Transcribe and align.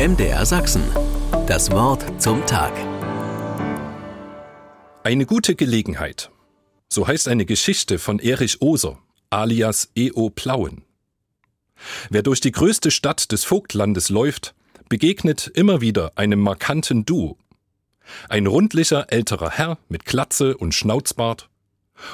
MDR 0.00 0.46
Sachsen. 0.46 0.82
Das 1.46 1.70
Wort 1.72 2.22
zum 2.22 2.46
Tag. 2.46 2.72
Eine 5.04 5.26
gute 5.26 5.54
Gelegenheit. 5.54 6.30
So 6.88 7.06
heißt 7.06 7.28
eine 7.28 7.44
Geschichte 7.44 7.98
von 7.98 8.18
Erich 8.18 8.62
Oser, 8.62 8.98
alias 9.28 9.90
E.O. 9.94 10.30
Plauen. 10.30 10.84
Wer 12.08 12.22
durch 12.22 12.40
die 12.40 12.50
größte 12.50 12.90
Stadt 12.90 13.30
des 13.30 13.44
Vogtlandes 13.44 14.08
läuft, 14.08 14.54
begegnet 14.88 15.48
immer 15.48 15.82
wieder 15.82 16.12
einem 16.16 16.40
markanten 16.40 17.04
Duo. 17.04 17.36
Ein 18.30 18.46
rundlicher 18.46 19.12
älterer 19.12 19.50
Herr 19.50 19.76
mit 19.90 20.06
Glatze 20.06 20.56
und 20.56 20.74
Schnauzbart 20.74 21.50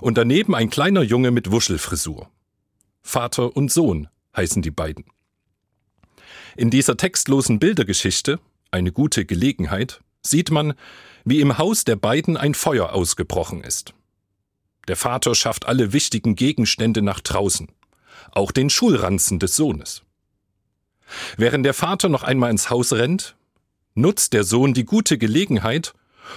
und 0.00 0.16
daneben 0.16 0.54
ein 0.54 0.70
kleiner 0.70 1.02
Junge 1.02 1.30
mit 1.30 1.52
Wuschelfrisur. 1.52 2.30
Vater 3.02 3.54
und 3.54 3.70
Sohn 3.70 4.08
heißen 4.34 4.62
die 4.62 4.70
beiden. 4.70 5.04
In 6.56 6.70
dieser 6.70 6.96
textlosen 6.96 7.58
Bildergeschichte, 7.58 8.38
eine 8.70 8.92
gute 8.92 9.24
Gelegenheit, 9.24 10.00
sieht 10.22 10.50
man, 10.50 10.74
wie 11.24 11.40
im 11.40 11.58
Haus 11.58 11.84
der 11.84 11.96
beiden 11.96 12.36
ein 12.36 12.54
Feuer 12.54 12.92
ausgebrochen 12.92 13.62
ist. 13.62 13.94
Der 14.88 14.96
Vater 14.96 15.34
schafft 15.34 15.66
alle 15.66 15.92
wichtigen 15.92 16.36
Gegenstände 16.36 17.02
nach 17.02 17.20
draußen, 17.20 17.68
auch 18.32 18.52
den 18.52 18.70
Schulranzen 18.70 19.38
des 19.38 19.56
Sohnes. 19.56 20.02
Während 21.36 21.64
der 21.64 21.74
Vater 21.74 22.08
noch 22.08 22.22
einmal 22.22 22.50
ins 22.50 22.70
Haus 22.70 22.92
rennt, 22.92 23.36
nutzt 23.94 24.32
der 24.32 24.44
Sohn 24.44 24.74
die 24.74 24.84
gute 24.84 25.18
Gelegenheit 25.18 25.94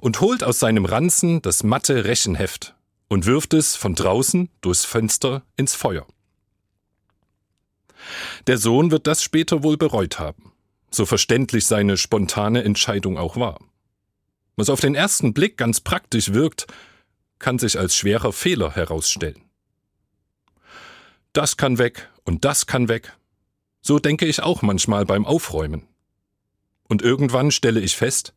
und 0.00 0.20
holt 0.20 0.44
aus 0.44 0.58
seinem 0.58 0.84
Ranzen 0.84 1.42
das 1.42 1.62
matte 1.62 2.04
Rechenheft 2.04 2.74
und 3.08 3.26
wirft 3.26 3.54
es 3.54 3.76
von 3.76 3.94
draußen 3.94 4.48
durchs 4.60 4.84
Fenster 4.84 5.42
ins 5.56 5.74
Feuer. 5.74 6.06
Der 8.46 8.58
Sohn 8.58 8.90
wird 8.90 9.06
das 9.06 9.22
später 9.22 9.62
wohl 9.62 9.76
bereut 9.76 10.18
haben, 10.18 10.52
so 10.90 11.06
verständlich 11.06 11.66
seine 11.66 11.96
spontane 11.96 12.64
Entscheidung 12.64 13.18
auch 13.18 13.36
war. 13.36 13.58
Was 14.56 14.70
auf 14.70 14.80
den 14.80 14.94
ersten 14.94 15.32
Blick 15.32 15.56
ganz 15.56 15.80
praktisch 15.80 16.32
wirkt, 16.32 16.66
kann 17.38 17.58
sich 17.58 17.78
als 17.78 17.96
schwerer 17.96 18.32
Fehler 18.32 18.74
herausstellen. 18.74 19.42
Das 21.32 21.56
kann 21.56 21.78
weg 21.78 22.10
und 22.24 22.44
das 22.44 22.66
kann 22.66 22.88
weg. 22.88 23.16
So 23.82 23.98
denke 23.98 24.26
ich 24.26 24.42
auch 24.42 24.62
manchmal 24.62 25.06
beim 25.06 25.24
Aufräumen. 25.24 25.86
Und 26.88 27.02
irgendwann 27.02 27.50
stelle 27.50 27.80
ich 27.80 27.96
fest, 27.96 28.34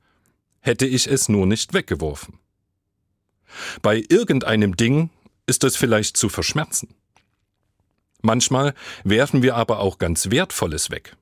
hätte 0.59 0.85
ich 0.85 1.07
es 1.07 1.27
nur 1.27 1.45
nicht 1.45 1.73
weggeworfen. 1.73 2.39
Bei 3.81 4.03
irgendeinem 4.09 4.77
Ding 4.77 5.09
ist 5.45 5.63
es 5.63 5.75
vielleicht 5.75 6.17
zu 6.17 6.29
verschmerzen. 6.29 6.95
Manchmal 8.25 8.73
werfen 9.03 9.43
wir 9.43 9.55
aber 9.55 9.79
auch 9.79 9.97
ganz 9.97 10.31
Wertvolles 10.31 10.89
weg. 10.89 11.17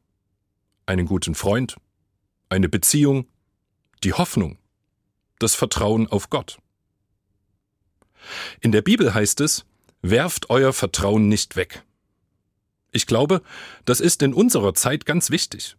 Einen 0.86 1.08
guten 1.08 1.34
Freund, 1.34 1.78
eine 2.48 2.70
Beziehung, 2.70 3.26
die 4.04 4.14
Hoffnung, 4.14 4.60
das 5.40 5.56
Vertrauen 5.56 6.08
auf 6.08 6.30
Gott. 6.30 6.60
In 8.60 8.72
der 8.72 8.84
Bibel 8.84 9.16
heißt 9.16 9.42
es, 9.42 9.66
werft 10.04 10.52
euer 10.52 10.74
Vertrauen 10.74 11.28
nicht 11.28 11.56
weg. 11.56 11.84
Ich 12.92 13.08
glaube, 13.08 13.42
das 13.86 14.00
ist 14.00 14.22
in 14.22 14.36
unserer 14.36 14.76
Zeit 14.76 15.08
ganz 15.08 15.32
wichtig. 15.32 15.78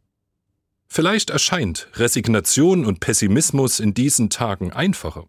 Vielleicht 0.89 1.31
erscheint 1.31 1.87
Resignation 1.95 2.85
und 2.85 2.99
Pessimismus 2.99 3.79
in 3.79 3.95
diesen 3.95 4.29
Tagen 4.29 4.73
einfacher. 4.73 5.27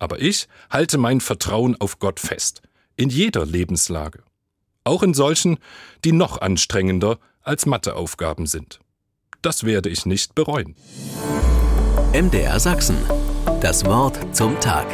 Aber 0.00 0.20
ich 0.20 0.48
halte 0.68 0.98
mein 0.98 1.20
Vertrauen 1.20 1.80
auf 1.80 2.00
Gott 2.00 2.18
fest, 2.18 2.60
in 2.96 3.08
jeder 3.08 3.46
Lebenslage 3.46 4.25
auch 4.86 5.02
in 5.02 5.14
solchen, 5.14 5.58
die 6.04 6.12
noch 6.12 6.40
anstrengender 6.40 7.18
als 7.42 7.66
Matheaufgaben 7.66 8.46
sind. 8.46 8.80
Das 9.42 9.64
werde 9.64 9.88
ich 9.88 10.06
nicht 10.06 10.34
bereuen. 10.34 10.74
MDR 12.12 12.58
Sachsen. 12.60 12.96
Das 13.60 13.84
Wort 13.84 14.34
zum 14.34 14.58
Tag. 14.60 14.86